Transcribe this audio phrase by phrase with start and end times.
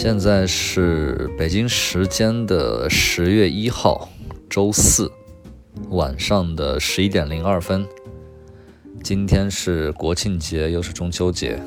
[0.00, 4.08] 现在是北京时间的十月一号，
[4.48, 5.10] 周四
[5.90, 7.84] 晚上的十一点零二分。
[9.02, 11.60] 今天是国庆节，又是中秋节。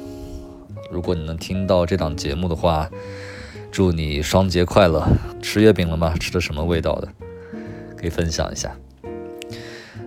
[0.90, 2.90] 如果你能听到这档节目的话，
[3.70, 5.06] 祝你双节快乐！
[5.42, 6.16] 吃月饼了吗？
[6.18, 7.10] 吃的什么味道的？
[7.98, 8.74] 可以分享一下。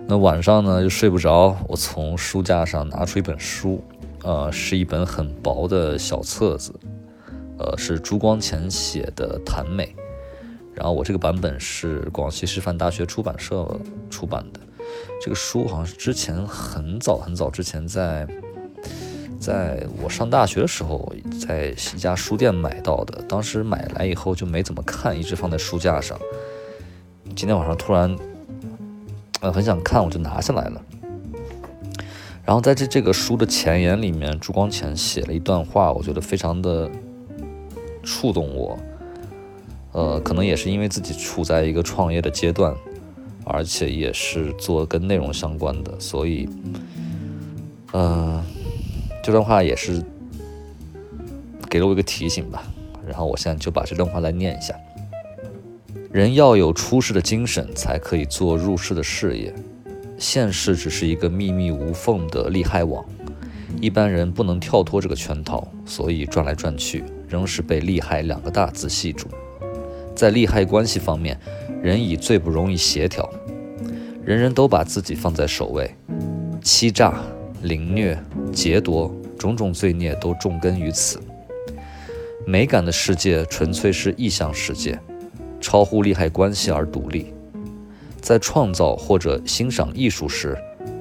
[0.07, 3.83] 那晚上呢，又睡不着，我从书架上拿出一本书，
[4.23, 6.73] 呃，是一本很薄的小册子。
[7.65, 9.95] 呃，是朱光潜写的《谈美》，
[10.75, 13.67] 然后我这个版本是广西师范大学出版社
[14.07, 14.59] 出版的。
[15.19, 18.27] 这个书好像是之前很早很早之前在，
[19.39, 21.11] 在我上大学的时候，
[21.47, 23.19] 在一家书店买到的。
[23.23, 26.15] 当时买来以后就没怎么看，一直放在书架上。
[27.35, 28.15] 今天晚上突然，
[29.41, 30.79] 呃，很想看，我就拿下来了。
[32.45, 36.87] 然后在这这个书的前言里面，朱光潜写了一段话，我觉得非常的。
[38.05, 38.77] 触动我，
[39.91, 42.73] 呃，可能也是因为自己处在一个创业的阶段，
[43.43, 46.47] 而且也是做跟内容相关的，所以，
[47.91, 48.43] 呃，
[49.23, 50.03] 这段话也是
[51.69, 52.63] 给了我一个提醒吧。
[53.07, 54.75] 然后我现在就把这段话来念一下：
[56.11, 59.53] 人要有出世的精神，才可以做入世的事业。
[60.17, 63.05] 现世只是一个密密无缝的利害网，
[63.81, 67.03] 一般人不能跳脱这个圈套，所以转来转去。
[67.27, 69.27] 仍是被利害两个大字系住。
[70.15, 71.39] 在利害关系方面，
[71.81, 73.29] 人已最不容易协调，
[74.23, 75.93] 人人都把自己放在首位，
[76.61, 77.21] 欺诈、
[77.63, 78.17] 凌虐、
[78.53, 81.19] 劫夺，种种罪孽都种根于此。
[82.47, 84.99] 美感的世界纯粹是意象世界，
[85.59, 87.33] 超乎利害关系而独立。
[88.21, 90.57] 在创造或者欣赏艺术时，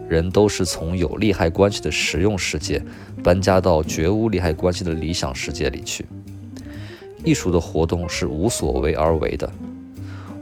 [0.09, 2.82] 人都是从有利害关系的实用世界
[3.22, 6.04] 搬家到绝无利害关系的理想世界里去。
[7.25, 9.50] 艺术的活动是无所为而为的。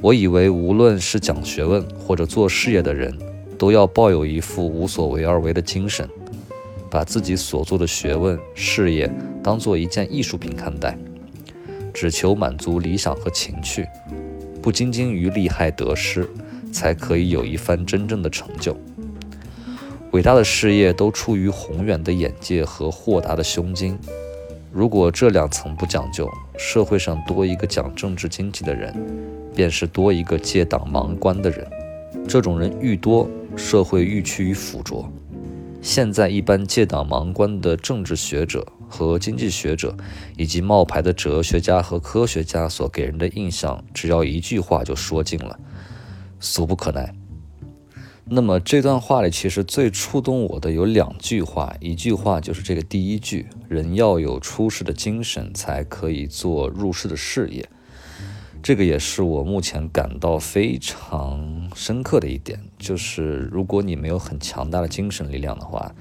[0.00, 3.16] 我以为无论是讲学问或者做事业的人，
[3.56, 6.08] 都要抱有一副无所为而为的精神，
[6.90, 9.08] 把自己所做的学问事业
[9.44, 10.98] 当做一件艺术品看待，
[11.94, 13.86] 只求满足理想和情趣，
[14.60, 16.28] 不斤斤于利害得失，
[16.72, 18.76] 才可以有一番真正的成就。
[20.12, 23.98] 伟大的事业都出于宏远的眼界和豁达的胸襟。
[24.70, 28.94] 如果这两层不讲究，社会上多一个讲政治经济的人，
[29.54, 31.66] 便是多一个借党盲官的人。
[32.28, 35.10] 这种人愈多，社会愈趋于腐浊。
[35.80, 39.96] 现在一般借党盲官的政治学者和经济学者，
[40.36, 45.58] 以及冒牌的哲学家和科学家所给人的印象，只要一句话就说尽了：
[46.38, 47.14] 俗不可耐。
[48.34, 57.68] 那么这段话里，其实最触动我的有两句话，一句话就是这个第一句：人要有出世的精神，才可以做入世的事业。
[58.62, 65.94] 这个也是我目前感到非常深刻的一点，就是如果你没有很强大的精神力量的话，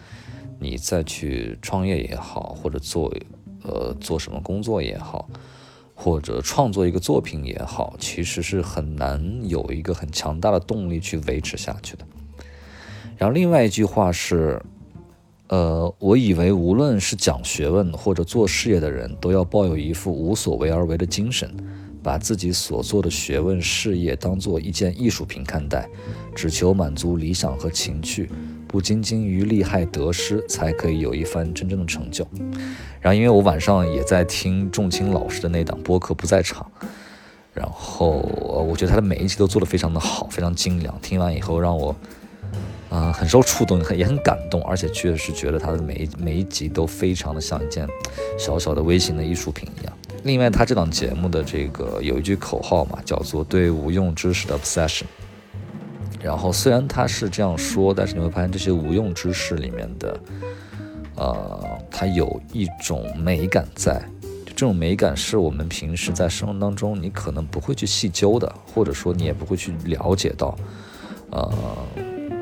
[0.57, 3.13] 你再去创业也好，或者做
[3.63, 5.27] 呃做什么工作也好，
[5.93, 12.05] 或者创作一个作品也好，其实是很难有一个很强大的动力去维持下去的。
[13.21, 14.59] 然后另外一句话是，
[15.49, 21.55] 呃，我以为无论是讲学问或者做事业的人，都要抱有一副无所为而为的精神，
[22.01, 25.87] 把自己所做的学问事业当做一件艺术品看待，
[26.33, 28.27] 只求满足理想和情趣，
[28.67, 32.27] 不斤斤于利害得失，才可以有一番真正的成就。
[32.99, 36.65] 然后因为我晚上也在听仲青老师的那档播客不在场，
[37.53, 38.13] 然后
[38.67, 40.99] 我觉得他的每一集都做得非常的好，非常精良。
[41.01, 41.95] 听完以后让我。
[42.91, 47.87] 啊，很受触动，很也很感动，而且确实觉得他的每一每一集都非常的像一件
[48.37, 49.97] 小小的微型的艺术品一样。
[50.23, 55.05] 另外，他这档节目的这个有一句口号嘛，叫做对无用知识的 obsession。
[56.21, 60.19] 然后虽然他是这样说，但是你会发现这些无用知识里面的，
[61.15, 64.01] 呃，它有一种美感在，
[64.47, 70.57] 这种美感是我们平时在生活当中你可能不会去细究的，或者说你也不会去了解到，
[71.29, 71.49] 呃。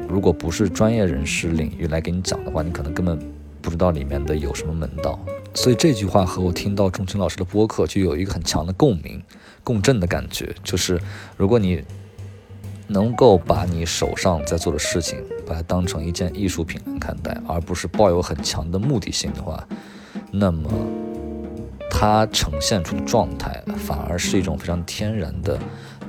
[0.09, 3.17] 如果不是专业人士领域来给你讲的话，你可能根本
[3.61, 5.19] 不知道里面的有什么门道。
[5.53, 9.21] 所以这句话和我听到钟青老师的播客就有一个很强的共鸣、
[9.63, 10.53] 共振的感觉。
[10.63, 10.99] 就是
[11.37, 11.83] 如果你
[12.87, 19.67] 能够把你手上在做的事情，把它当成一件艺术品来看待，而不是抱有很强的目的性的话，
[20.31, 20.69] 那么
[21.89, 25.59] 它呈现出的状态反而是一种非常天然的、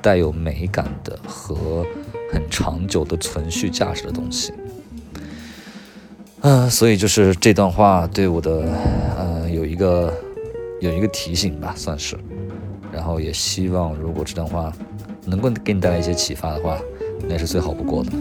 [0.02, 1.84] 带有美感的和。
[2.32, 4.52] 很长久的存续价值的东西，
[6.42, 8.72] 嗯，所以就是这段话对我的，
[9.18, 10.14] 呃，有一个
[10.80, 12.16] 有一个提醒吧，算是。
[12.92, 14.72] 然后也希望，如果这段话
[15.24, 16.78] 能够给你带来一些启发的话，
[17.28, 18.12] 那是最好不过的。